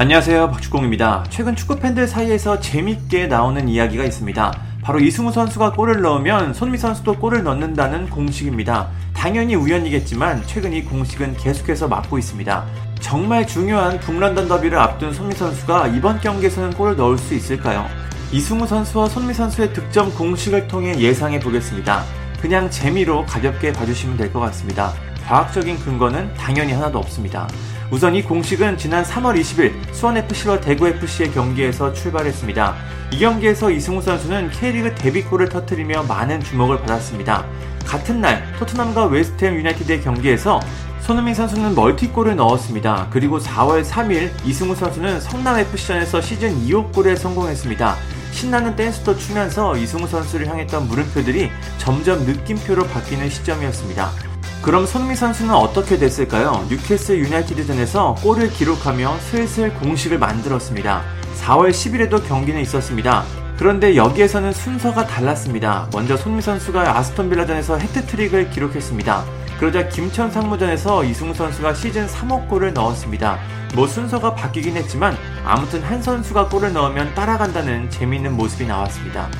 안녕하세요. 0.00 0.48
박주공입니다. 0.52 1.26
최근 1.28 1.54
축구 1.54 1.78
팬들 1.78 2.08
사이에서 2.08 2.58
재밌게 2.58 3.26
나오는 3.26 3.68
이야기가 3.68 4.02
있습니다. 4.02 4.58
바로 4.80 4.98
이승우 4.98 5.30
선수가 5.30 5.72
골을 5.72 6.00
넣으면 6.00 6.54
손미 6.54 6.78
선수도 6.78 7.16
골을 7.18 7.42
넣는다는 7.42 8.08
공식입니다. 8.08 8.88
당연히 9.12 9.56
우연이겠지만 9.56 10.44
최근 10.46 10.72
이 10.72 10.82
공식은 10.84 11.36
계속해서 11.36 11.86
맞고 11.88 12.16
있습니다. 12.16 12.64
정말 13.00 13.46
중요한 13.46 14.00
북런던 14.00 14.48
더비를 14.48 14.78
앞둔 14.78 15.12
손미 15.12 15.34
선수가 15.34 15.88
이번 15.88 16.18
경기에서는 16.18 16.70
골을 16.72 16.96
넣을 16.96 17.18
수 17.18 17.34
있을까요? 17.34 17.86
이승우 18.32 18.66
선수와 18.66 19.06
손미 19.06 19.34
선수의 19.34 19.74
득점 19.74 20.14
공식을 20.14 20.66
통해 20.66 20.98
예상해 20.98 21.38
보겠습니다. 21.38 22.04
그냥 22.40 22.70
재미로 22.70 23.26
가볍게 23.26 23.70
봐주시면 23.70 24.16
될 24.16 24.32
것 24.32 24.40
같습니다. 24.40 24.94
과학적인 25.26 25.78
근거는 25.80 26.32
당연히 26.38 26.72
하나도 26.72 26.98
없습니다. 26.98 27.46
우선 27.90 28.14
이 28.14 28.22
공식은 28.22 28.78
지난 28.78 29.02
3월 29.02 29.38
20일 29.40 29.72
수원FC와 29.92 30.60
대구FC의 30.60 31.32
경기에서 31.32 31.92
출발했습니다. 31.92 32.76
이 33.12 33.18
경기에서 33.18 33.68
이승우 33.68 34.00
선수는 34.00 34.50
K리그 34.50 34.94
데뷔골을 34.94 35.48
터뜨리며 35.48 36.04
많은 36.04 36.40
주목을 36.40 36.80
받았습니다. 36.82 37.44
같은 37.84 38.20
날 38.20 38.46
토트넘과 38.60 39.06
웨스트햄 39.06 39.56
유나이티드의 39.56 40.02
경기에서 40.02 40.60
손흥민 41.00 41.34
선수는 41.34 41.74
멀티골을 41.74 42.36
넣었습니다. 42.36 43.08
그리고 43.10 43.40
4월 43.40 43.84
3일 43.84 44.30
이승우 44.46 44.76
선수는 44.76 45.20
성남FC전에서 45.20 46.20
시즌 46.20 46.64
2호 46.66 46.92
골에 46.92 47.16
성공했습니다. 47.16 47.96
신나는 48.30 48.76
댄스도 48.76 49.16
추면서 49.16 49.76
이승우 49.76 50.06
선수를 50.06 50.46
향했던 50.46 50.86
물음표들이 50.86 51.50
점점 51.78 52.20
느낌표로 52.24 52.84
바뀌는 52.84 53.28
시점이었습니다. 53.28 54.29
그럼 54.62 54.84
손미 54.84 55.16
선수는 55.16 55.54
어떻게 55.54 55.96
됐을까요? 55.96 56.66
뉴캐슬 56.68 57.18
유나이티드전에서 57.18 58.16
골을 58.16 58.50
기록하며 58.50 59.18
슬슬 59.20 59.72
공식을 59.74 60.18
만들었습니다. 60.18 61.02
4월 61.40 61.70
10일에도 61.70 62.22
경기는 62.28 62.60
있었습니다. 62.60 63.24
그런데 63.56 63.96
여기에서는 63.96 64.52
순서가 64.52 65.06
달랐습니다. 65.06 65.88
먼저 65.94 66.14
손미 66.14 66.42
선수가 66.42 66.98
아스톤 66.98 67.30
빌라전에서 67.30 67.78
해트트릭을 67.78 68.50
기록했습니다. 68.50 69.24
그러자 69.58 69.88
김천 69.88 70.30
상무전에서 70.30 71.04
이승우 71.04 71.32
선수가 71.32 71.72
시즌 71.72 72.06
3호 72.06 72.46
골을 72.48 72.74
넣었습니다. 72.74 73.38
뭐 73.74 73.86
순서가 73.86 74.34
바뀌긴 74.34 74.76
했지만 74.76 75.16
아무튼 75.44 75.82
한 75.82 76.02
선수가 76.02 76.48
골을 76.48 76.74
넣으면 76.74 77.14
따라간다는 77.14 77.88
재미있는 77.88 78.36
모습이 78.36 78.66
나왔습니다. 78.66 79.30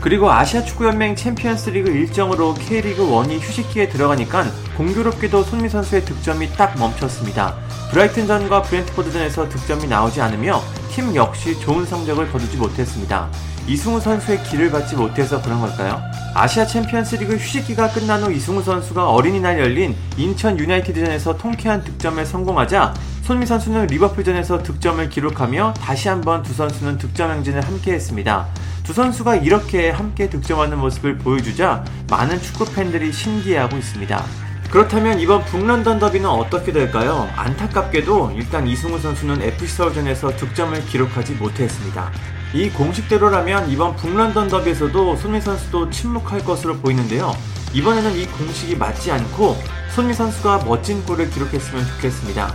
그리고 0.00 0.30
아시아 0.30 0.62
축구연맹 0.62 1.16
챔피언스 1.16 1.70
리그 1.70 1.90
일정으로 1.90 2.54
K리그 2.54 3.02
1이 3.02 3.40
휴식기에 3.40 3.88
들어가니까 3.88 4.44
공교롭게도 4.76 5.42
손흥민 5.42 5.68
선수의 5.68 6.04
득점이 6.04 6.52
딱 6.52 6.78
멈췄습니다. 6.78 7.56
브라이튼전과 7.90 8.62
브렌트포드전에서 8.62 9.48
득점이 9.48 9.88
나오지 9.88 10.20
않으며 10.20 10.62
팀 10.88 11.14
역시 11.14 11.58
좋은 11.60 11.84
성적을 11.86 12.30
거두지 12.32 12.56
못했습니다. 12.56 13.28
이승우 13.66 14.00
선수의 14.00 14.42
기를 14.44 14.70
받지 14.70 14.96
못해서 14.96 15.40
그런 15.42 15.60
걸까요? 15.60 16.00
아시아 16.34 16.66
챔피언스 16.66 17.16
리그 17.16 17.34
휴식기가 17.36 17.90
끝난 17.90 18.22
후 18.22 18.32
이승우 18.32 18.62
선수가 18.62 19.10
어린이날 19.10 19.58
열린 19.58 19.94
인천 20.16 20.58
유나이티드전에서 20.58 21.36
통쾌한 21.36 21.84
득점에 21.84 22.24
성공하자 22.24 22.94
손흥민 23.22 23.44
선수는 23.44 23.88
리버풀전에서 23.88 24.62
득점을 24.62 25.06
기록하며 25.10 25.74
다시 25.74 26.08
한번 26.08 26.42
두 26.42 26.54
선수는 26.54 26.96
득점 26.96 27.30
행진을 27.30 27.60
함께 27.60 27.92
했습니다. 27.92 28.46
두 28.84 28.94
선수가 28.94 29.36
이렇게 29.36 29.90
함께 29.90 30.30
득점하는 30.30 30.78
모습을 30.78 31.18
보여주자 31.18 31.84
많은 32.08 32.40
축구 32.40 32.64
팬들이 32.72 33.12
신기해하고 33.12 33.76
있습니다. 33.76 34.47
그렇다면 34.70 35.18
이번 35.18 35.44
북런던 35.46 35.98
더비는 35.98 36.28
어떻게 36.28 36.72
될까요? 36.72 37.28
안타깝게도 37.36 38.32
일단 38.36 38.66
이승우 38.66 38.98
선수는 38.98 39.40
FC 39.40 39.66
서울전에서 39.66 40.36
득점을 40.36 40.84
기록하지 40.86 41.34
못했습니다. 41.34 42.12
이 42.52 42.68
공식대로라면 42.70 43.70
이번 43.70 43.96
북런던 43.96 44.48
더비에서도 44.48 45.16
손흥민 45.16 45.40
선수도 45.40 45.88
침묵할 45.88 46.44
것으로 46.44 46.76
보이는데요. 46.76 47.34
이번에는 47.72 48.14
이 48.16 48.26
공식이 48.26 48.76
맞지 48.76 49.10
않고 49.10 49.56
손흥민 49.94 50.12
선수가 50.12 50.64
멋진 50.66 51.02
골을 51.04 51.30
기록했으면 51.30 51.86
좋겠습니다. 51.86 52.54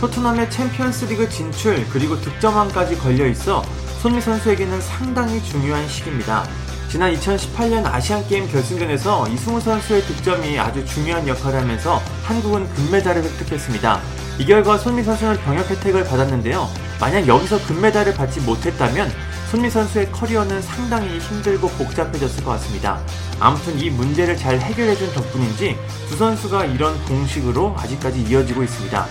토트넘의 0.00 0.50
챔피언스 0.50 1.04
리그 1.04 1.28
진출 1.28 1.86
그리고 1.90 2.20
득점왕까지 2.20 2.98
걸려 2.98 3.24
있어 3.28 3.62
손미 4.00 4.20
선수에게는 4.20 4.80
상당히 4.80 5.40
중요한 5.40 5.86
시기입니다. 5.86 6.44
지난 6.92 7.10
2018년 7.14 7.86
아시안게임 7.86 8.52
결승전에서 8.52 9.26
이승우 9.28 9.58
선수의 9.62 10.02
득점이 10.02 10.58
아주 10.58 10.84
중요한 10.84 11.26
역할을 11.26 11.60
하면서 11.60 12.02
한국은 12.22 12.68
금메달을 12.68 13.24
획득했습니다. 13.24 13.98
이 14.38 14.44
결과 14.44 14.76
손미 14.76 15.02
선수는 15.02 15.38
병역 15.38 15.70
혜택을 15.70 16.04
받았는데요. 16.04 16.68
만약 17.00 17.26
여기서 17.26 17.64
금메달을 17.66 18.12
받지 18.12 18.40
못했다면 18.42 19.10
손미 19.50 19.70
선수의 19.70 20.12
커리어는 20.12 20.60
상당히 20.60 21.18
힘들고 21.18 21.66
복잡해졌을 21.70 22.44
것 22.44 22.50
같습니다. 22.50 23.00
아무튼 23.40 23.78
이 23.78 23.88
문제를 23.88 24.36
잘 24.36 24.60
해결해준 24.60 25.14
덕분인지 25.14 25.78
두 26.10 26.16
선수가 26.16 26.66
이런 26.66 27.02
공식으로 27.06 27.74
아직까지 27.78 28.20
이어지고 28.20 28.64
있습니다. 28.64 29.06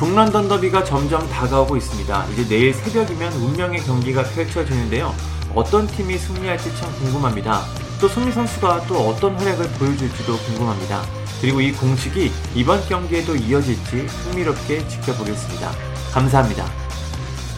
북런던 0.00 0.48
더비가 0.48 0.82
점점 0.82 1.28
다가오고 1.28 1.76
있습니다. 1.76 2.24
이제 2.32 2.48
내일 2.48 2.72
새벽이면 2.72 3.34
운명의 3.34 3.80
경기가 3.80 4.22
펼쳐지는데요. 4.22 5.14
어떤 5.54 5.86
팀이 5.86 6.16
승리할지 6.16 6.74
참 6.74 6.90
궁금합니다. 7.00 7.60
또 8.00 8.08
손미 8.08 8.32
선수가 8.32 8.86
또 8.86 9.10
어떤 9.10 9.38
활약을 9.38 9.68
보여줄지도 9.72 10.38
궁금합니다. 10.38 11.02
그리고 11.42 11.60
이 11.60 11.72
공식이 11.72 12.32
이번 12.54 12.82
경기에도 12.88 13.36
이어질지 13.36 14.06
흥미롭게 14.06 14.88
지켜보겠습니다. 14.88 15.70
감사합니다. 16.12 16.64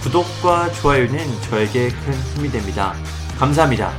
구독과 0.03 0.73
좋아요는 0.73 1.41
저에게 1.43 1.91
큰 1.91 2.13
힘이 2.35 2.51
됩니다. 2.51 2.93
감사합니다. 3.39 3.93